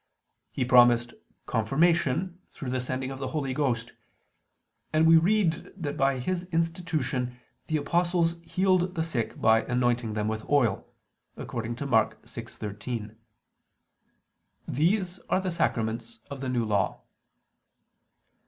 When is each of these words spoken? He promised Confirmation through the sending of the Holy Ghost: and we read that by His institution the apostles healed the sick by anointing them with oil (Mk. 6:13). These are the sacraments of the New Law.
He 0.51 0.65
promised 0.65 1.13
Confirmation 1.45 2.39
through 2.49 2.71
the 2.71 2.81
sending 2.81 3.11
of 3.11 3.19
the 3.19 3.27
Holy 3.27 3.53
Ghost: 3.53 3.93
and 4.91 5.05
we 5.05 5.15
read 5.15 5.71
that 5.77 5.95
by 5.95 6.17
His 6.17 6.45
institution 6.45 7.37
the 7.67 7.77
apostles 7.77 8.37
healed 8.41 8.95
the 8.95 9.03
sick 9.03 9.39
by 9.39 9.61
anointing 9.61 10.13
them 10.15 10.27
with 10.27 10.43
oil 10.49 10.87
(Mk. 11.37 11.45
6:13). 12.23 13.13
These 14.67 15.19
are 15.29 15.39
the 15.39 15.51
sacraments 15.51 16.21
of 16.31 16.41
the 16.41 16.49
New 16.49 16.65
Law. 16.65 17.01